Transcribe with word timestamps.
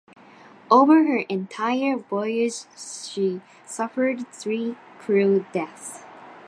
Over 0.71 1.03
her 1.03 1.17
entire 1.29 1.95
voyage 1.95 2.65
she 2.75 3.39
suffered 3.67 4.27
three 4.29 4.75
crew 4.97 5.45
deaths. 5.51 6.05